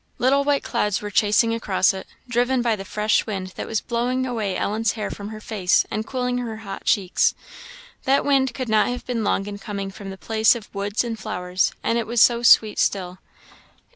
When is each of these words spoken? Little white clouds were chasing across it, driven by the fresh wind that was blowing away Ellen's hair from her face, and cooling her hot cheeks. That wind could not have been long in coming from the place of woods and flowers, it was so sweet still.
Little 0.17 0.43
white 0.43 0.63
clouds 0.63 0.99
were 0.99 1.11
chasing 1.11 1.53
across 1.53 1.93
it, 1.93 2.07
driven 2.27 2.63
by 2.63 2.75
the 2.75 2.83
fresh 2.83 3.27
wind 3.27 3.49
that 3.55 3.67
was 3.67 3.81
blowing 3.81 4.25
away 4.25 4.57
Ellen's 4.57 4.93
hair 4.93 5.11
from 5.11 5.29
her 5.29 5.39
face, 5.39 5.85
and 5.91 6.07
cooling 6.07 6.39
her 6.39 6.57
hot 6.65 6.85
cheeks. 6.85 7.35
That 8.05 8.25
wind 8.25 8.55
could 8.55 8.67
not 8.67 8.87
have 8.87 9.05
been 9.05 9.23
long 9.23 9.45
in 9.45 9.59
coming 9.59 9.91
from 9.91 10.09
the 10.09 10.17
place 10.17 10.55
of 10.55 10.73
woods 10.73 11.03
and 11.03 11.19
flowers, 11.19 11.71
it 11.83 12.07
was 12.07 12.19
so 12.19 12.41
sweet 12.41 12.79
still. 12.79 13.19